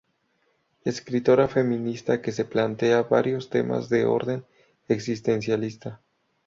[0.91, 4.39] Escritora feminista que se plantea varios temas de orden
[4.87, 5.91] existencialista.